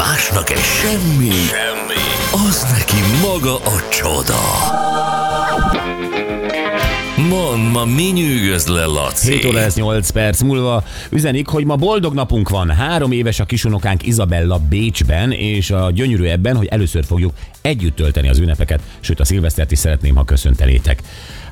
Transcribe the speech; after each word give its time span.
Másnak 0.00 0.50
egy 0.50 0.58
semmi, 0.58 1.30
semmi, 1.30 2.46
az 2.48 2.66
neki 2.72 2.96
maga 3.22 3.56
a 3.56 3.88
csoda. 3.90 4.40
Mond, 7.28 7.72
ma 7.72 7.84
mi 7.84 8.02
nyűgöz 8.02 8.66
le, 8.66 8.84
Laci? 8.84 9.32
7 9.32 9.44
óra 9.44 9.60
lesz 9.60 9.74
8 9.74 10.10
perc 10.10 10.40
múlva. 10.40 10.84
Üzenik, 11.10 11.46
hogy 11.46 11.64
ma 11.64 11.76
boldog 11.76 12.14
napunk 12.14 12.48
van. 12.48 12.70
Három 12.70 13.12
éves 13.12 13.40
a 13.40 13.44
kisunokánk 13.44 14.06
Izabella 14.06 14.58
Bécsben, 14.58 15.32
és 15.32 15.70
a 15.70 15.90
gyönyörű 15.90 16.24
ebben, 16.24 16.56
hogy 16.56 16.66
először 16.66 17.04
fogjuk 17.04 17.32
együtt 17.60 17.96
tölteni 17.96 18.28
az 18.28 18.38
ünnepeket, 18.38 18.80
sőt 19.00 19.20
a 19.20 19.24
szilvesztert 19.24 19.72
is 19.72 19.78
szeretném, 19.78 20.14
ha 20.14 20.24
köszöntenétek. 20.24 21.02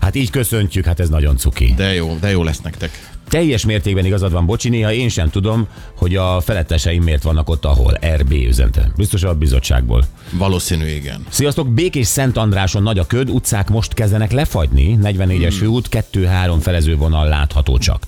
Hát 0.00 0.14
így 0.14 0.30
köszöntjük, 0.30 0.84
hát 0.84 1.00
ez 1.00 1.08
nagyon 1.08 1.36
cuki. 1.36 1.74
De 1.76 1.94
jó, 1.94 2.16
de 2.20 2.30
jó 2.30 2.42
lesz 2.42 2.60
nektek. 2.60 3.17
Teljes 3.28 3.64
mértékben 3.64 4.04
igazad 4.04 4.32
van, 4.32 4.46
bocsi, 4.46 4.68
néha 4.68 4.92
én 4.92 5.08
sem 5.08 5.30
tudom, 5.30 5.66
hogy 5.96 6.16
a 6.16 6.40
feletteseim 6.40 7.02
miért 7.02 7.22
vannak 7.22 7.48
ott, 7.48 7.64
ahol 7.64 7.98
RB 8.16 8.32
üzente. 8.32 8.90
Biztos 8.96 9.22
a 9.22 9.34
bizottságból. 9.34 10.04
Valószínű, 10.32 10.86
igen. 10.86 11.26
Sziasztok, 11.28 11.68
Békés 11.68 12.06
Szent 12.06 12.36
Andráson 12.36 12.82
nagy 12.82 12.98
a 12.98 13.06
köd, 13.06 13.30
utcák 13.30 13.68
most 13.68 13.94
kezdenek 13.94 14.32
lefagyni, 14.32 14.98
44-es 15.02 15.54
főút, 15.58 15.88
2-3 16.12 16.56
felezővonal 16.60 17.28
látható 17.28 17.78
csak. 17.78 18.02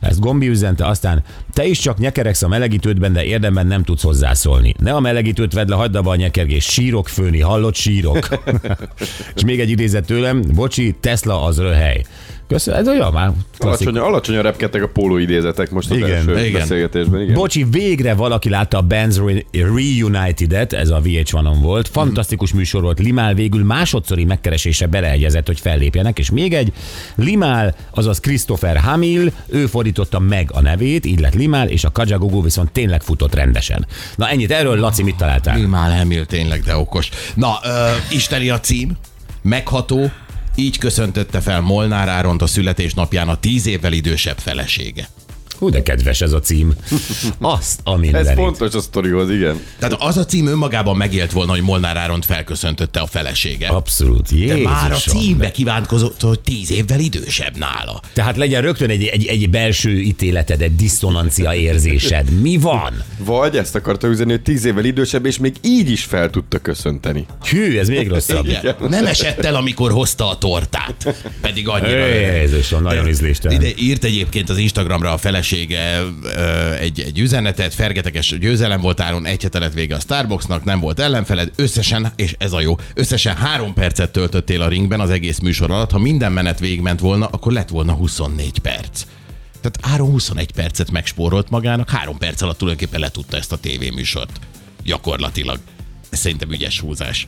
Ezt 0.00 0.20
Gombi 0.20 0.48
üzente, 0.48 0.86
aztán 0.86 1.22
te 1.52 1.66
is 1.66 1.78
csak 1.78 1.98
nyekeregsz 1.98 2.42
a 2.42 2.48
melegítődben, 2.48 3.12
de 3.12 3.24
érdemben 3.24 3.66
nem 3.66 3.84
tudsz 3.84 4.02
hozzászólni. 4.02 4.74
Ne 4.78 4.92
a 4.92 5.00
melegítőt 5.00 5.52
vedd 5.52 5.68
le, 5.68 5.74
hagyd 5.74 5.94
abba 5.94 6.10
a 6.10 6.16
nyekergés. 6.16 6.64
Sírok 6.64 7.08
főni, 7.08 7.40
hallott 7.40 7.74
sírok. 7.74 8.28
És 9.36 9.44
még 9.44 9.60
egy 9.60 9.70
idézet 9.70 10.06
tőlem, 10.06 10.42
bocsi, 10.54 10.96
Tesla 11.00 11.44
az 11.44 11.58
röhely. 11.58 12.04
Köszönöm, 12.50 12.80
ez 12.80 12.88
olyan 12.88 13.12
már 13.12 13.32
klasszik. 13.58 13.86
Alacsony, 13.86 14.08
alacsonyan 14.08 14.42
repkedtek 14.42 14.82
a 14.82 14.88
póló 14.88 15.16
idézetek 15.16 15.70
most 15.70 15.90
az 15.90 15.96
Igen, 15.96 16.10
első 16.10 16.38
igen. 16.46 16.60
beszélgetésben. 16.60 17.20
Igen. 17.20 17.34
Bocsi, 17.34 17.64
végre 17.64 18.14
valaki 18.14 18.48
látta 18.48 18.78
a 18.78 18.82
Bands 18.82 19.16
Re- 19.16 19.44
Reunited-et, 19.52 20.72
ez 20.72 20.90
a 20.90 21.00
VH1-on 21.00 21.56
volt. 21.60 21.88
Fantasztikus 21.88 22.52
műsor 22.52 22.82
volt. 22.82 22.98
Limál 22.98 23.34
végül 23.34 23.64
másodszori 23.64 24.24
megkeresése 24.24 24.86
beleegyezett, 24.86 25.46
hogy 25.46 25.60
fellépjenek, 25.60 26.18
és 26.18 26.30
még 26.30 26.54
egy. 26.54 26.72
Limál, 27.14 27.74
azaz 27.90 28.20
Christopher 28.20 28.76
Hamil, 28.76 29.32
ő 29.46 29.66
fordította 29.66 30.18
meg 30.18 30.50
a 30.52 30.60
nevét, 30.60 31.06
így 31.06 31.20
lett 31.20 31.34
Limál, 31.34 31.68
és 31.68 31.84
a 31.84 31.92
Kajagogo 31.92 32.42
viszont 32.42 32.70
tényleg 32.72 33.02
futott 33.02 33.34
rendesen. 33.34 33.86
Na 34.16 34.28
ennyit 34.28 34.50
erről, 34.50 34.76
Laci, 34.78 35.02
mit 35.02 35.16
találtál? 35.16 35.56
Limál 35.58 35.92
Emil 35.92 36.26
tényleg, 36.26 36.62
de 36.62 36.76
okos. 36.76 37.08
Na, 37.34 37.58
ö, 37.64 37.68
isteni 38.10 38.50
a 38.50 38.60
cím, 38.60 38.96
megható, 39.42 40.10
így 40.54 40.78
köszöntötte 40.78 41.40
fel 41.40 41.60
Molnár 41.60 42.08
Áront 42.08 42.42
a 42.42 42.46
születésnapján 42.46 43.28
a 43.28 43.40
tíz 43.40 43.66
évvel 43.66 43.92
idősebb 43.92 44.38
felesége. 44.38 45.08
Hú, 45.60 45.68
de 45.70 45.82
kedves 45.82 46.20
ez 46.20 46.32
a 46.32 46.40
cím. 46.40 46.72
Azt 47.40 47.80
a 47.84 47.92
Ez 47.92 47.98
mindenit. 48.00 48.32
fontos 48.32 48.74
a 48.74 48.80
sztorihoz, 48.80 49.30
igen. 49.30 49.60
Tehát 49.78 49.96
az 49.98 50.16
a 50.16 50.24
cím 50.24 50.46
önmagában 50.46 50.96
megélt 50.96 51.32
volna, 51.32 51.50
hogy 51.52 51.62
Molnár 51.62 51.96
Áront 51.96 52.24
felköszöntötte 52.24 53.00
a 53.00 53.06
felesége. 53.06 53.68
Abszolút. 53.68 54.28
De 54.30 54.36
Jézusom. 54.36 54.62
már 54.72 54.92
a 54.92 54.96
címbe 54.96 55.50
kívánkozott, 55.50 56.20
hogy 56.20 56.40
tíz 56.40 56.70
évvel 56.70 57.00
idősebb 57.00 57.56
nála. 57.56 58.00
Tehát 58.12 58.36
legyen 58.36 58.62
rögtön 58.62 58.90
egy, 58.90 59.04
egy, 59.04 59.26
egy 59.26 59.50
belső 59.50 60.00
ítéleted, 60.00 60.62
egy 60.62 60.76
diszonancia 60.76 61.54
érzésed. 61.54 62.30
Mi 62.30 62.56
van? 62.56 63.02
Vagy 63.18 63.56
ezt 63.56 63.74
akarta 63.74 64.08
üzenni, 64.08 64.30
hogy 64.30 64.42
tíz 64.42 64.64
évvel 64.64 64.84
idősebb, 64.84 65.26
és 65.26 65.38
még 65.38 65.54
így 65.62 65.90
is 65.90 66.04
fel 66.04 66.30
tudta 66.30 66.58
köszönteni. 66.58 67.26
Hű, 67.50 67.78
ez 67.78 67.88
még 67.88 68.08
rosszabb. 68.08 68.46
Igen. 68.46 68.76
Nem 68.88 69.06
esett 69.06 69.44
el, 69.44 69.54
amikor 69.54 69.90
hozta 69.92 70.28
a 70.30 70.38
tortát. 70.38 71.14
Pedig 71.40 71.68
annyira. 71.68 72.06
Jézusom, 72.06 72.82
nagyon 72.82 73.08
ízléstelen. 73.08 73.60
Ide 73.62 73.72
írt 73.78 74.04
egyébként 74.04 74.50
az 74.50 74.58
Instagramra 74.58 75.12
a 75.12 75.18
felesége 75.18 75.48
ö, 75.52 76.72
egy, 76.72 77.00
egy 77.00 77.18
üzenetet, 77.18 77.74
fergeteges 77.74 78.38
győzelem 78.38 78.80
volt 78.80 79.00
áron, 79.00 79.26
egy 79.26 79.42
hete 79.42 79.68
vége 79.68 79.94
a 79.94 80.00
Starbucksnak, 80.00 80.64
nem 80.64 80.80
volt 80.80 81.00
ellenfeled, 81.00 81.50
összesen, 81.56 82.12
és 82.16 82.34
ez 82.38 82.52
a 82.52 82.60
jó, 82.60 82.76
összesen 82.94 83.36
három 83.36 83.74
percet 83.74 84.12
töltöttél 84.12 84.62
a 84.62 84.68
ringben 84.68 85.00
az 85.00 85.10
egész 85.10 85.38
műsor 85.38 85.70
alatt, 85.70 85.90
ha 85.90 85.98
minden 85.98 86.32
menet 86.32 86.58
végigment 86.58 87.00
volna, 87.00 87.26
akkor 87.26 87.52
lett 87.52 87.68
volna 87.68 87.92
24 87.92 88.58
perc. 88.58 89.02
Tehát 89.60 89.94
Áron 89.94 90.10
21 90.10 90.52
percet 90.52 90.90
megspórolt 90.90 91.50
magának, 91.50 91.90
három 91.90 92.18
perc 92.18 92.42
alatt 92.42 92.58
tulajdonképpen 92.58 93.00
letudta 93.00 93.36
ezt 93.36 93.52
a 93.52 93.56
tévéműsort. 93.56 94.40
Gyakorlatilag. 94.84 95.58
Ez 96.10 96.18
szerintem 96.18 96.50
ügyes 96.50 96.80
húzás. 96.80 97.26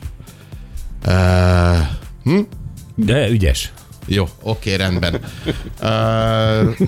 Uh, 1.05 2.37
De 2.95 3.29
ügyes. 3.29 3.71
Jó, 4.07 4.27
oké, 4.41 4.75
rendben. 4.75 5.19
Uh, 5.81 6.87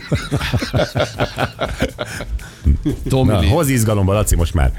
Tomi, 3.09 3.31
Na, 3.31 3.45
hoz 3.47 3.69
izgalomba, 3.69 4.13
Laci, 4.13 4.35
most 4.35 4.53
már. 4.53 4.71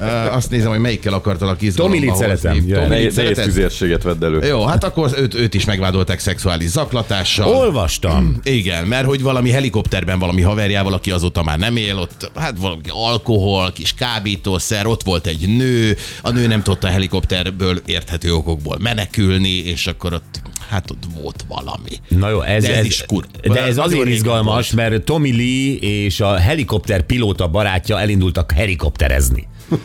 uh, 0.00 0.34
azt 0.34 0.50
nézem, 0.50 0.70
hogy 0.70 0.78
melyikkel 0.78 1.12
akartalak 1.12 1.62
izgalomba 1.62 2.10
hozni. 2.10 2.16
szeretem, 2.16 2.88
Nehéz, 2.88 3.14
tüzérséget 3.34 4.02
vedd 4.02 4.24
elő. 4.24 4.46
Jó, 4.46 4.64
hát 4.64 4.84
akkor 4.84 5.10
őt, 5.16 5.34
őt 5.34 5.54
is 5.54 5.64
megvádolták 5.64 6.18
szexuális 6.18 6.68
zaklatással. 6.68 7.48
Olvastam. 7.48 8.40
Igen, 8.42 8.86
mert 8.86 9.06
hogy 9.06 9.22
valami 9.22 9.50
helikopterben 9.50 10.18
valami 10.18 10.42
haverjával, 10.42 10.92
aki 10.92 11.10
azóta 11.10 11.42
már 11.42 11.58
nem 11.58 11.76
él, 11.76 11.98
ott 11.98 12.30
hát 12.34 12.58
valami 12.58 12.80
alkohol, 12.88 13.72
kis 13.72 13.94
kábítószer, 13.94 14.86
ott 14.86 15.02
volt 15.02 15.26
egy 15.26 15.56
nő, 15.56 15.96
a 16.22 16.30
nő 16.30 16.46
nem 16.46 16.62
tudta 16.62 16.86
a 16.88 16.90
helikopterből 16.90 17.80
érthető 17.86 18.34
okokból 18.34 18.76
menekülni, 18.80 19.48
és 19.56 19.86
akkor 19.86 20.12
ott, 20.12 20.42
hát 20.68 20.90
ott 20.90 21.02
volt 21.20 21.44
valami. 21.48 21.90
Na 22.08 22.28
jó, 22.28 22.40
ez, 22.40 22.62
De 22.62 22.70
ez 22.72 22.78
ez, 22.78 22.84
is 22.84 23.04
kur- 23.06 23.40
De 23.40 23.62
ez 23.62 23.78
azért 23.78 24.08
izgalmas, 24.08 24.70
mert 24.72 25.02
Tommy 25.04 25.32
Lee 25.32 25.76
és 25.80 26.20
a 26.20 26.36
helikopter 26.36 27.02
pilóta 27.02 27.48
barátja 27.48 28.00
elindultak 28.00 28.52
helikopterezni. 28.52 29.48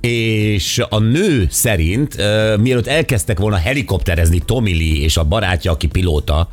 és 0.00 0.82
a 0.88 0.98
nő 0.98 1.46
szerint, 1.50 2.14
uh, 2.18 2.58
mielőtt 2.58 2.86
elkezdtek 2.86 3.38
volna 3.38 3.56
helikopterezni 3.56 4.38
Tommy 4.38 4.72
Lee 4.72 5.04
és 5.04 5.16
a 5.16 5.24
barátja, 5.24 5.70
aki 5.70 5.86
pilóta, 5.86 6.48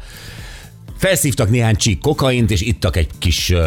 felszívtak 1.00 1.50
néhány 1.50 1.76
csík 1.76 2.00
kokaint, 2.00 2.52
és 2.52 2.62
ittak 2.62 2.96
egy 2.96 3.08
kis 3.20 3.50
uh, 3.50 3.60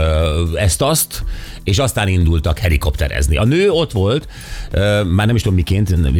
ezt-azt, 0.62 1.24
és 1.64 1.78
aztán 1.78 2.08
indultak 2.08 2.58
helikopterezni. 2.58 3.36
A 3.36 3.44
nő 3.44 3.70
ott 3.70 3.92
volt, 3.92 4.28
uh, 4.72 5.04
már 5.04 5.26
nem 5.26 5.34
is 5.34 5.42
tudom 5.42 5.56
miként, 5.56 6.12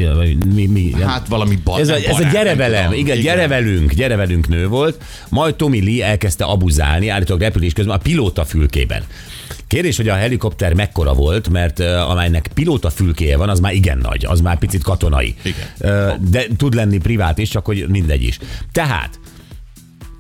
mi, 0.55 0.67
mi, 0.67 0.93
Hát 1.03 1.29
valami 1.29 1.59
bar, 1.65 1.81
ez 1.81 1.89
a, 1.89 1.95
ez 1.95 2.19
a 2.19 2.29
gyere 2.33 2.55
velem, 2.55 2.85
tudom. 2.85 2.99
igen, 2.99 3.21
gyere 3.21 3.49
velünk, 3.49 3.93
gyere 3.93 4.17
velünk 4.17 4.49
nő 4.49 4.69
volt, 4.69 5.03
majd 5.29 5.55
Tommy 5.55 5.85
Lee 5.85 6.07
elkezdte 6.07 6.45
abuzálni, 6.45 7.09
állítólag 7.09 7.43
repülés 7.43 7.73
közben 7.73 7.97
a 7.97 7.99
pilóta 7.99 8.45
fülkében. 8.45 9.03
Kérdés, 9.67 9.97
hogy 9.97 10.09
a 10.09 10.15
helikopter 10.15 10.75
mekkora 10.75 11.13
volt, 11.13 11.49
mert 11.49 11.79
uh, 11.79 12.11
amelynek 12.11 12.51
pilóta 12.55 12.91
fülkéje 12.91 13.37
van, 13.37 13.49
az 13.49 13.61
már 13.61 13.75
igen 13.75 13.99
nagy, 13.99 14.25
az 14.25 14.41
már 14.41 14.59
picit 14.59 14.83
katonai. 14.83 15.35
Igen. 15.43 15.67
Uh, 15.79 16.29
de 16.31 16.47
tud 16.57 16.75
lenni 16.75 16.99
privát 16.99 17.39
is, 17.39 17.49
csak 17.49 17.65
hogy 17.65 17.87
mindegy 17.89 18.23
is. 18.23 18.39
Tehát 18.73 19.19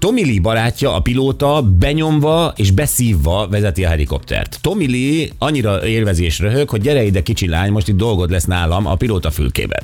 Tommy 0.02 0.24
Lee 0.24 0.40
barátja, 0.40 0.94
a 0.94 1.00
pilóta 1.00 1.62
benyomva 1.78 2.52
és 2.56 2.70
beszívva 2.70 3.48
vezeti 3.48 3.84
a 3.84 3.88
helikoptert. 3.88 4.58
Tommy 4.60 4.86
Lee 4.86 5.28
annyira 5.38 5.86
élvezi 5.86 6.24
és 6.24 6.38
röhög, 6.38 6.68
hogy 6.68 6.80
gyere 6.80 7.04
ide 7.04 7.22
kicsi 7.22 7.48
lány, 7.48 7.70
most 7.70 7.88
itt 7.88 7.96
dolgod 7.96 8.30
lesz 8.30 8.44
nálam 8.44 8.86
a 8.86 8.94
pilóta 8.94 9.30
fülkében. 9.30 9.82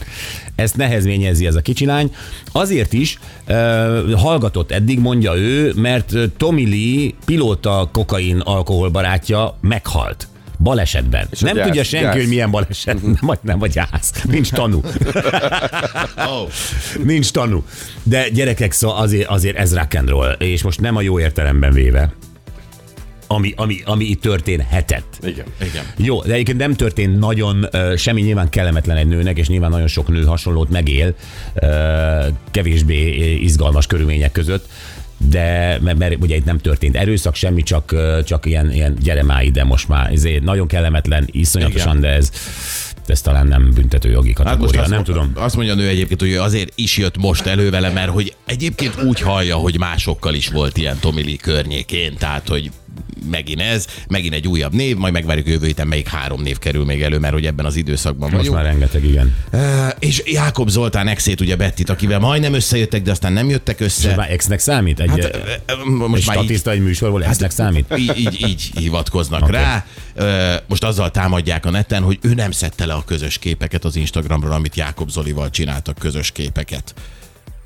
Ezt 0.54 0.76
nehezményezi 0.76 1.46
ez 1.46 1.54
a 1.54 1.60
kicsi 1.60 1.84
lány. 1.84 2.14
Azért 2.52 2.92
is 2.92 3.18
uh, 3.48 4.12
hallgatott 4.12 4.70
eddig, 4.70 4.98
mondja 4.98 5.36
ő, 5.36 5.72
mert 5.76 6.14
Tommy 6.36 6.68
Lee 6.68 7.10
pilóta 7.24 7.88
kokain 7.92 8.38
alkohol 8.38 8.88
barátja 8.88 9.58
meghalt. 9.60 10.28
Balesetben. 10.58 11.28
a 11.30 11.36
nem 11.40 11.62
tudja 11.62 11.84
senki, 11.84 12.06
gyász. 12.06 12.16
hogy 12.16 12.28
milyen 12.28 12.50
baleset. 12.50 13.02
Nem, 13.02 13.16
vagy 13.20 13.38
nem, 13.40 13.58
vagy 13.58 13.70
gyász. 13.70 14.12
Nincs 14.24 14.50
tanú. 14.50 14.80
Oh. 16.16 16.48
Nincs 17.04 17.30
tanú. 17.30 17.64
De 18.02 18.28
gyerekek, 18.28 18.72
szóval 18.72 18.96
azért, 18.96 19.28
azért 19.28 19.56
ez 19.56 19.74
rock 19.74 19.94
and 19.94 20.08
roll, 20.08 20.32
és 20.32 20.62
most 20.62 20.80
nem 20.80 20.96
a 20.96 21.00
jó 21.00 21.20
értelemben 21.20 21.72
véve, 21.72 22.12
ami, 23.26 23.52
ami, 23.56 23.80
ami 23.84 24.04
itt 24.04 24.20
történhetett. 24.20 25.18
Igen. 25.22 25.46
Igen. 25.60 25.84
Jó, 25.96 26.22
de 26.22 26.32
egyébként 26.32 26.58
nem 26.58 26.74
történt 26.74 27.18
nagyon 27.18 27.66
ö, 27.70 27.94
semmi 27.96 28.20
nyilván 28.20 28.48
kellemetlen 28.48 28.96
egy 28.96 29.06
nőnek, 29.06 29.38
és 29.38 29.48
nyilván 29.48 29.70
nagyon 29.70 29.86
sok 29.86 30.08
nő 30.08 30.24
hasonlót 30.24 30.70
megél 30.70 31.14
ö, 31.54 31.66
kevésbé 32.50 33.34
izgalmas 33.34 33.86
körülmények 33.86 34.32
között, 34.32 34.68
de 35.30 35.78
mert, 35.82 35.98
mert 35.98 36.16
ugye 36.20 36.36
itt 36.36 36.44
nem 36.44 36.58
történt 36.58 36.96
erőszak, 36.96 37.34
semmi, 37.34 37.62
csak, 37.62 37.94
csak 38.24 38.46
ilyen, 38.46 38.72
ilyen 38.72 38.96
gyere 39.00 39.22
már 39.22 39.44
ide 39.44 39.64
most 39.64 39.88
már. 39.88 40.12
Ezért 40.12 40.42
nagyon 40.42 40.66
kellemetlen, 40.66 41.28
iszonyatosan, 41.30 41.96
Igen. 41.96 42.00
de 42.00 42.16
ez, 42.16 42.30
ez 43.06 43.20
talán 43.20 43.46
nem 43.46 43.70
büntető 43.74 44.10
jogi 44.10 44.32
Hát 44.36 44.46
kategória, 44.46 44.80
azt, 44.80 44.90
nem 44.90 45.04
tudom. 45.04 45.32
Azt 45.34 45.56
mondja 45.56 45.72
a 45.74 45.76
nő 45.76 45.88
egyébként, 45.88 46.20
hogy 46.20 46.34
azért 46.34 46.72
is 46.74 46.96
jött 46.96 47.16
most 47.16 47.46
elő 47.46 47.70
vele, 47.70 47.90
mert 47.90 48.10
hogy 48.10 48.34
egyébként 48.46 49.02
úgy 49.02 49.20
hallja, 49.20 49.56
hogy 49.56 49.78
másokkal 49.78 50.34
is 50.34 50.48
volt 50.48 50.76
ilyen 50.76 50.98
Tommy 51.00 51.22
Lee 51.24 51.36
környékén, 51.36 52.16
tehát 52.16 52.48
hogy 52.48 52.70
megint 53.30 53.60
ez, 53.60 53.86
megint 54.08 54.34
egy 54.34 54.48
újabb 54.48 54.72
név, 54.72 54.96
majd 54.96 55.12
megvárjuk 55.12 55.46
jövő 55.46 55.66
héten, 55.66 55.86
melyik 55.86 56.08
három 56.08 56.42
név 56.42 56.58
kerül 56.58 56.84
még 56.84 57.02
elő, 57.02 57.18
mert 57.18 57.32
hogy 57.32 57.46
ebben 57.46 57.64
az 57.66 57.76
időszakban 57.76 58.30
Most 58.30 58.36
vagyunk. 58.40 58.56
már 58.56 58.64
rengeteg, 58.64 59.04
igen. 59.04 59.34
Uh, 59.52 59.60
és 59.98 60.22
Jákob 60.26 60.68
Zoltán 60.68 61.08
exét, 61.08 61.40
ugye 61.40 61.56
Bettit, 61.56 61.90
akivel 61.90 62.18
majdnem 62.18 62.54
összejöttek, 62.54 63.02
de 63.02 63.10
aztán 63.10 63.32
nem 63.32 63.48
jöttek 63.48 63.80
össze. 63.80 64.14
már 64.16 64.30
exnek 64.32 64.58
számít? 64.58 65.00
Egy, 65.00 65.08
Hát, 65.08 65.22
hát, 65.22 65.34
ö, 65.34 65.72
egy 65.72 65.84
most 65.84 66.26
már 66.26 66.36
így, 66.36 66.42
statiszta 66.42 66.70
egy 66.70 66.80
műsorból 66.82 67.24
exnek 67.24 67.50
számít? 67.50 67.94
így, 67.98 68.18
így, 68.18 68.44
így 68.48 68.70
hivatkoznak 68.74 69.42
okay. 69.42 69.52
rá. 69.52 69.84
Ö, 70.14 70.54
Most 70.66 70.84
azzal 70.84 71.10
támadják 71.10 71.66
a 71.66 71.70
neten, 71.70 72.02
hogy 72.02 72.18
ő 72.22 72.34
nem 72.34 72.50
szedte 72.50 72.86
le 72.86 72.92
a 72.92 73.04
közös 73.04 73.38
képeket 73.38 73.84
az 73.84 73.96
Instagramról, 73.96 74.52
amit 74.52 74.74
Jákob 74.76 75.10
Zolival 75.10 75.50
csináltak 75.50 75.98
közös 75.98 76.30
képeket. 76.32 76.94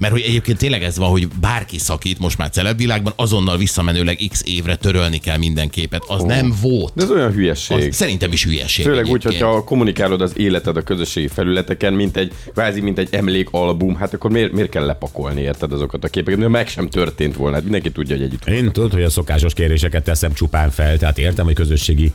Mert 0.02 0.14
hogy 0.14 0.22
egyébként 0.22 0.58
tényleg 0.58 0.82
ez 0.82 0.98
van, 0.98 1.10
hogy 1.10 1.28
bárki 1.40 1.78
szakít 1.78 2.18
most 2.18 2.38
már 2.38 2.50
celebvilágban, 2.50 3.12
azonnal 3.16 3.56
visszamenőleg 3.56 4.18
x 4.28 4.42
évre 4.44 4.76
törölni 4.76 5.18
kell 5.18 5.36
minden 5.36 5.70
képet. 5.70 6.02
Az 6.06 6.20
oh. 6.20 6.26
nem 6.26 6.54
volt. 6.62 6.92
De 6.94 7.02
ez 7.02 7.10
olyan 7.10 7.32
hülyeség. 7.32 7.88
Az 7.88 7.94
szerintem 7.94 8.32
is 8.32 8.44
hülyeség. 8.44 8.84
Főleg 8.84 9.06
úgy, 9.06 9.22
hogyha 9.22 9.64
kommunikálod 9.64 10.20
az 10.20 10.32
életed 10.36 10.76
a 10.76 10.82
közösségi 10.82 11.28
felületeken, 11.28 11.92
mint 11.92 12.16
egy, 12.16 12.32
kvázi 12.52 12.80
mint 12.80 12.98
egy 12.98 13.08
emlékalbum, 13.10 13.96
hát 13.96 14.14
akkor 14.14 14.30
miért, 14.30 14.52
miért 14.52 14.68
kell 14.68 14.84
lepakolni, 14.84 15.40
érted 15.40 15.72
azokat 15.72 16.04
a 16.04 16.08
képeket? 16.08 16.38
Mert 16.38 16.50
meg 16.50 16.68
sem 16.68 16.88
történt 16.88 17.36
volna, 17.36 17.54
hát 17.54 17.62
mindenki 17.62 17.90
tudja, 17.90 18.16
hogy 18.16 18.24
együtt. 18.24 18.46
Én 18.46 18.72
tudod, 18.72 18.92
hogy 18.92 19.02
a 19.02 19.10
szokásos 19.10 19.54
kéréseket 19.54 20.04
teszem 20.04 20.32
csupán 20.32 20.70
fel, 20.70 20.98
tehát 20.98 21.18
értem, 21.18 21.44
hogy 21.44 21.54
közösségi 21.54 22.12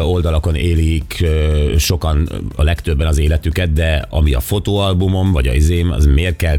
oldalakon 0.00 0.54
élik 0.54 1.24
sokan 1.76 2.28
a 2.56 2.62
legtöbben 2.62 3.06
az 3.06 3.18
életüket, 3.18 3.72
de 3.72 4.06
ami 4.08 4.34
a 4.34 4.40
fotóalbumom, 4.40 5.32
vagy 5.32 5.48
a 5.48 5.52
izém, 5.52 5.90
az 5.90 6.06
miért 6.06 6.36
kell 6.36 6.58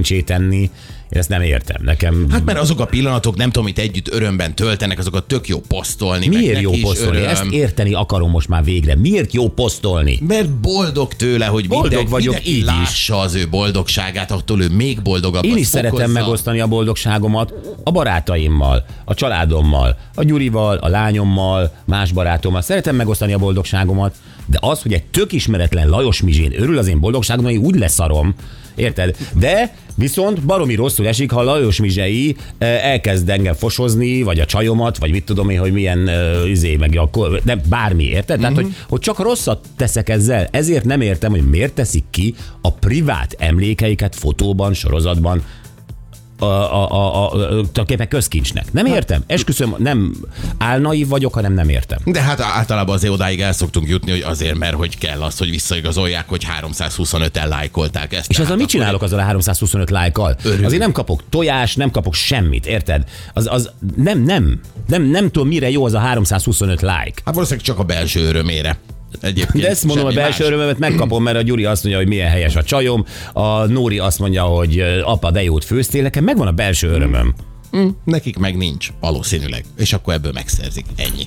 közkincsé 0.00 0.22
tenni, 0.22 0.70
én 1.10 1.18
ezt 1.18 1.28
nem 1.28 1.42
értem. 1.42 1.82
Nekem 1.84 2.26
Hát 2.30 2.44
mert 2.44 2.58
azok 2.58 2.80
a 2.80 2.84
pillanatok, 2.84 3.36
nem 3.36 3.50
tudom, 3.50 3.68
itt 3.68 3.78
együtt 3.78 4.12
örömben 4.12 4.54
töltenek, 4.54 4.98
azokat 4.98 5.24
tök 5.24 5.48
jó 5.48 5.60
posztolni. 5.60 6.26
miért 6.26 6.60
jó 6.60 6.72
is 6.72 6.80
posztolni? 6.80 7.16
öröm. 7.16 7.28
Ezt 7.28 7.44
érteni 7.44 7.92
akarom 7.92 8.30
most 8.30 8.48
már 8.48 8.64
végre. 8.64 8.96
Miért 8.96 9.32
jó 9.32 9.48
posztolni? 9.48 10.18
Mert 10.26 10.50
boldog 10.50 11.14
tőle, 11.14 11.46
hogy 11.46 11.68
Boldog 11.68 11.90
minden, 11.90 12.10
vagyok 12.10 12.34
mindenki 12.34 12.50
így 12.50 12.58
is. 12.58 12.64
lássa 12.64 13.18
az 13.18 13.34
ő 13.34 13.48
boldogságát, 13.48 14.30
attól 14.30 14.62
ő 14.62 14.68
még 14.68 15.02
boldogabb. 15.02 15.44
Én 15.44 15.56
is 15.56 15.66
szeretem 15.66 15.98
fokozza. 15.98 16.18
megosztani 16.20 16.60
a 16.60 16.66
boldogságomat 16.66 17.54
a 17.84 17.90
barátaimmal, 17.90 18.84
a 19.04 19.14
családommal, 19.14 19.98
a 20.14 20.24
Gyurival, 20.24 20.76
a 20.76 20.88
lányommal, 20.88 21.72
más 21.84 22.12
barátommal. 22.12 22.62
Szeretem 22.62 22.96
megosztani 22.96 23.32
a 23.32 23.38
boldogságomat, 23.38 24.14
de 24.46 24.58
az, 24.60 24.82
hogy 24.82 24.92
egy 24.92 25.04
tök 25.04 25.32
ismeretlen 25.32 25.88
Lajos 25.88 26.22
Mizsén 26.22 26.52
örül 26.62 26.78
az 26.78 26.88
én 26.88 27.00
boldogságomnak, 27.00 27.62
úgy 27.62 27.74
leszarom, 27.74 28.34
Érted? 28.80 29.16
De 29.38 29.74
viszont 29.94 30.44
baromi 30.44 30.74
rosszul 30.74 31.06
esik, 31.06 31.30
ha 31.30 31.42
Lajos 31.42 31.80
Mizsei 31.80 32.36
elkezd 32.58 33.28
engem 33.28 33.54
fosozni, 33.54 34.22
vagy 34.22 34.40
a 34.40 34.44
csajomat, 34.44 34.98
vagy 34.98 35.10
mit 35.10 35.24
tudom 35.24 35.50
én, 35.50 35.58
hogy 35.58 35.72
milyen 35.72 36.10
izé, 36.46 36.76
meg 36.76 36.96
a, 36.96 37.10
nem, 37.44 37.60
bármi, 37.68 38.04
érted? 38.04 38.38
Tehát, 38.40 38.54
hogy, 38.54 38.74
hogy 38.88 39.00
csak 39.00 39.18
rosszat 39.18 39.66
teszek 39.76 40.08
ezzel. 40.08 40.48
Ezért 40.50 40.84
nem 40.84 41.00
értem, 41.00 41.30
hogy 41.30 41.48
miért 41.48 41.72
teszik 41.72 42.04
ki 42.10 42.34
a 42.60 42.72
privát 42.72 43.36
emlékeiket 43.38 44.14
fotóban, 44.14 44.74
sorozatban, 44.74 45.42
a, 46.40 46.44
a, 46.44 46.90
a, 46.90 47.26
a, 47.26 47.30
tulajdonképpen 47.30 48.08
közkincsnek. 48.08 48.72
Nem 48.72 48.86
értem. 48.86 49.22
Esküszöm, 49.26 49.74
nem 49.78 50.14
álnaív 50.58 51.08
vagyok, 51.08 51.34
hanem 51.34 51.52
nem 51.52 51.68
értem. 51.68 51.98
De 52.04 52.20
hát 52.20 52.40
általában 52.40 52.94
azért 52.94 53.12
odáig 53.12 53.40
el 53.40 53.52
szoktunk 53.52 53.88
jutni, 53.88 54.10
hogy 54.10 54.22
azért, 54.22 54.58
mert 54.58 54.74
hogy 54.74 54.98
kell 54.98 55.22
az, 55.22 55.38
hogy 55.38 55.50
visszaigazolják, 55.50 56.28
hogy 56.28 56.46
325-en 56.60 57.48
lájkolták 57.48 58.12
ezt. 58.12 58.30
És 58.30 58.38
azzal 58.38 58.56
mit 58.56 58.68
csinálok 58.68 59.02
azzal 59.02 59.18
a 59.18 59.22
325 59.22 59.90
lájkkal? 59.90 60.36
Örülünk. 60.42 60.66
Azért 60.66 60.82
nem 60.82 60.92
kapok 60.92 61.22
tojás, 61.28 61.74
nem 61.74 61.90
kapok 61.90 62.14
semmit, 62.14 62.66
érted? 62.66 63.04
Az, 63.32 63.46
az 63.50 63.70
nem, 63.96 64.22
nem, 64.22 64.60
nem, 64.86 65.02
nem 65.02 65.30
tudom, 65.30 65.48
mire 65.48 65.70
jó 65.70 65.84
az 65.84 65.94
a 65.94 65.98
325 65.98 66.80
like. 66.80 67.22
Hát 67.24 67.34
valószínűleg 67.34 67.64
csak 67.64 67.78
a 67.78 67.84
belső 67.84 68.26
örömére. 68.26 68.78
Egyébként 69.20 69.64
De 69.64 69.70
ezt 69.70 69.84
mondom, 69.84 70.06
a 70.06 70.10
belső 70.12 70.42
más. 70.42 70.52
örömömet 70.52 70.78
megkapom, 70.78 71.22
mert 71.22 71.36
a 71.36 71.42
Gyuri 71.42 71.64
azt 71.64 71.82
mondja, 71.82 72.00
hogy 72.00 72.10
milyen 72.10 72.30
helyes 72.30 72.56
a 72.56 72.62
csajom, 72.62 73.04
a 73.32 73.64
Nóri 73.64 73.98
azt 73.98 74.18
mondja, 74.18 74.42
hogy 74.42 74.80
apa, 75.04 75.30
de 75.30 75.42
jót 75.42 75.64
főztél, 75.64 76.02
nekem 76.02 76.24
megvan 76.24 76.46
a 76.46 76.52
belső 76.52 76.88
örömöm. 76.88 77.34
Nekik 78.04 78.36
meg 78.38 78.56
nincs, 78.56 78.88
valószínűleg. 79.00 79.64
És 79.76 79.92
akkor 79.92 80.14
ebből 80.14 80.32
megszerzik. 80.32 80.84
Ennyi. 80.96 81.26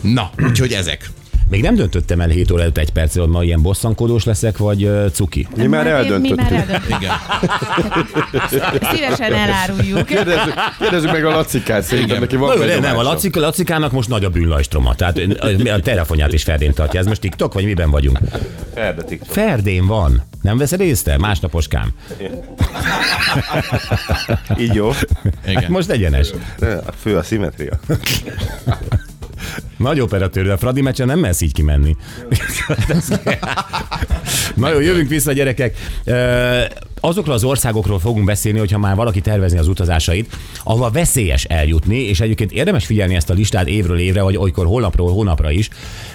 Na, 0.00 0.30
úgyhogy 0.48 0.72
ezek. 0.72 1.10
Még 1.54 1.62
nem 1.62 1.74
döntöttem 1.74 2.20
el 2.20 2.28
7 2.28 2.50
óra 2.50 2.62
előtt 2.62 2.78
egy 2.78 2.90
perccel, 2.90 3.22
hogy 3.22 3.30
ma 3.30 3.42
ilyen 3.42 3.62
bosszankodós 3.62 4.24
leszek, 4.24 4.58
vagy 4.58 4.84
ö, 4.84 5.06
cuki. 5.12 5.48
Mi 5.56 5.66
már 5.66 5.84
Mi 5.84 5.90
már 5.90 5.96
eldöntöttük. 5.96 6.40
eldöntöttük. 6.40 6.96
Igen. 7.00 7.10
Szívesen 8.94 9.32
eláruljuk. 9.32 10.06
Kérdezzük, 10.06 10.54
kérdezzük 10.78 11.12
meg 11.12 11.24
a 11.24 11.30
Lacikát, 11.30 11.82
szerintem 11.82 12.20
neki 12.20 12.36
van 12.36 12.58
nem, 12.58 12.80
nem, 12.80 12.96
a. 12.96 13.02
Lacik, 13.02 13.34
Lacikának 13.36 13.92
most 13.92 14.08
nagy 14.08 14.24
a 14.24 14.30
bűnlajstroma. 14.30 14.94
Tehát 14.94 15.18
a 15.64 15.80
telefonját 15.80 16.32
is 16.32 16.42
Ferdén 16.42 16.72
tartja. 16.72 17.00
Ez 17.00 17.06
most 17.06 17.20
TikTok, 17.20 17.52
vagy 17.52 17.64
miben 17.64 17.90
vagyunk? 17.90 18.18
Erdetik. 18.74 19.22
Ferdén 19.26 19.86
van. 19.86 20.22
Nem 20.42 20.58
veszed 20.58 20.80
észre? 20.80 21.18
Másnaposkám. 21.18 21.92
Így 24.58 24.74
jó. 24.74 24.90
Igen. 25.46 25.64
Most 25.68 25.90
egyenes. 25.90 26.28
A 26.60 26.92
fő 27.00 27.16
a 27.16 27.22
szimmetria. 27.22 27.78
Nagy 29.76 30.00
operatőr, 30.00 30.44
de 30.44 30.52
a 30.52 30.56
Fradi 30.56 30.80
meccsen 30.80 31.06
nem 31.06 31.18
mersz 31.18 31.40
így 31.40 31.52
kimenni. 31.52 31.96
Na 34.54 34.72
jó, 34.72 34.80
jövünk 34.80 35.08
vissza, 35.08 35.32
gyerekek. 35.32 35.76
Azokról 37.06 37.34
az 37.34 37.44
országokról 37.44 37.98
fogunk 37.98 38.24
beszélni, 38.24 38.58
hogyha 38.58 38.78
már 38.78 38.96
valaki 38.96 39.20
tervezni 39.20 39.58
az 39.58 39.68
utazásait, 39.68 40.36
ahova 40.62 40.90
veszélyes 40.90 41.44
eljutni, 41.44 41.96
és 41.96 42.20
egyébként 42.20 42.52
érdemes 42.52 42.86
figyelni 42.86 43.14
ezt 43.14 43.30
a 43.30 43.34
listát 43.34 43.68
évről 43.68 43.98
évre, 43.98 44.22
vagy 44.22 44.36
olykor 44.36 44.66
holnapról 44.66 45.12
hónapra 45.12 45.50
is, 45.50 45.68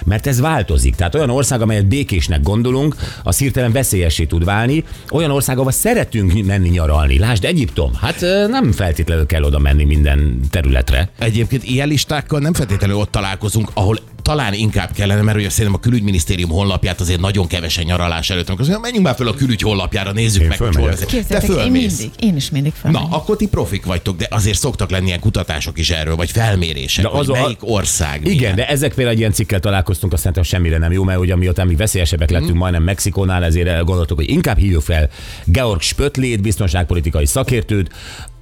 mert 0.04 0.26
ez 0.26 0.40
változik. 0.40 0.94
Tehát 0.94 1.14
olyan 1.14 1.30
ország, 1.30 1.60
amelyet 1.60 1.86
békésnek 1.86 2.42
gondolunk, 2.42 2.96
az 3.22 3.38
hirtelen 3.38 3.72
veszélyessé 3.72 4.24
tud 4.24 4.44
válni. 4.44 4.84
Olyan 5.10 5.30
ország, 5.30 5.56
ahova 5.56 5.70
szeretünk 5.70 6.46
menni 6.46 6.68
nyaralni. 6.68 7.18
Lásd, 7.18 7.44
Egyiptom. 7.44 7.94
Hát 7.94 8.20
nem 8.48 8.72
feltétlenül 8.72 9.26
kell 9.26 9.42
oda 9.42 9.58
menni 9.58 9.84
minden 9.84 10.40
területre. 10.50 11.10
Egyébként 11.18 11.64
ilyen 11.64 11.88
listákkal 11.88 12.40
nem 12.40 12.52
feltétlenül 12.52 12.96
ott 12.96 13.10
találkozunk, 13.10 13.70
ahol 13.74 13.98
talán 14.30 14.54
inkább 14.54 14.92
kellene, 14.92 15.22
mert 15.22 15.38
ugye 15.38 15.48
szerintem 15.50 15.74
a 15.74 15.78
külügyminisztérium 15.82 16.50
honlapját 16.50 17.00
azért 17.00 17.20
nagyon 17.20 17.46
kevesen 17.46 17.84
nyaralás 17.84 18.30
előtt. 18.30 18.48
Amikor 18.48 18.68
azt 18.70 18.80
menjünk 18.80 19.04
már 19.04 19.14
föl 19.14 19.28
a 19.28 19.34
külügy 19.34 19.60
honlapjára, 19.60 20.12
nézzük 20.12 20.42
Én 20.42 20.48
meg, 20.48 20.58
hogy 20.58 20.74
hol 20.76 20.86
vezet. 20.88 21.08
Te 21.08 21.16
Képzeljétek, 21.16 21.50
én 21.50 21.56
fölmész. 21.56 21.98
mindig, 21.98 22.10
én 22.24 22.36
is 22.36 22.50
mindig 22.50 22.72
Na, 22.72 22.78
felmegyek. 22.80 23.12
akkor 23.12 23.36
ti 23.36 23.46
profik 23.48 23.84
vagytok, 23.84 24.16
de 24.16 24.26
azért 24.30 24.58
szoktak 24.58 24.90
lenni 24.90 25.06
ilyen 25.06 25.20
kutatások 25.20 25.78
is 25.78 25.90
erről, 25.90 26.16
vagy 26.16 26.30
felmérések, 26.30 27.04
De 27.04 27.10
hogy 27.10 27.20
az 27.20 27.28
a- 27.28 27.32
melyik 27.32 27.58
ország 27.60 28.20
Igen, 28.20 28.36
milyen. 28.36 28.54
de 28.54 28.68
ezek 28.68 28.88
például 28.94 29.14
egy 29.14 29.18
ilyen 29.18 29.32
cikkel 29.32 29.60
találkoztunk, 29.60 30.12
azt 30.12 30.20
szerintem 30.22 30.44
semmire 30.44 30.78
nem 30.78 30.92
jó, 30.92 31.04
mert 31.04 31.18
ugye 31.18 31.36
miután 31.36 31.66
mi 31.66 31.74
veszélyesebbek 31.74 32.30
lettünk 32.30 32.54
majdnem 32.54 32.82
Mexikónál, 32.82 33.44
ezért 33.44 33.84
gondoltuk, 33.84 34.16
hogy 34.18 34.30
inkább 34.30 34.58
hívjuk 34.58 34.82
fel 34.82 35.08
Georg 35.44 35.80
Spötlét, 35.80 36.40
biztonságpolitikai 36.42 37.26
szakértőt, 37.26 37.90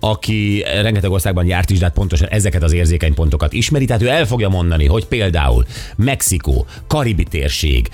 aki 0.00 0.64
rengeteg 0.82 1.10
országban 1.10 1.46
járt 1.46 1.70
is, 1.70 1.78
de 1.78 1.84
hát 1.84 1.94
pontosan 1.94 2.28
ezeket 2.28 2.62
az 2.62 2.72
érzékeny 2.72 3.14
pontokat 3.14 3.52
ismeri, 3.52 3.84
tehát 3.84 4.02
ő 4.02 4.08
el 4.08 4.26
fogja 4.26 4.48
mondani, 4.48 4.86
hogy 4.86 5.06
például 5.06 5.64
Mexikó, 5.96 6.66
Karibi 6.86 7.22
térség, 7.22 7.88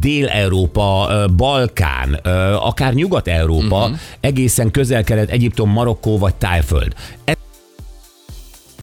Dél-Európa, 0.00 1.10
Balkán, 1.36 2.14
akár 2.60 2.94
Nyugat-Európa, 2.94 3.90
egészen 4.20 4.70
közel-kelet, 4.70 5.30
Egyiptom, 5.30 5.70
Marokkó 5.70 6.18
vagy 6.18 6.34
Tájföld. 6.34 6.94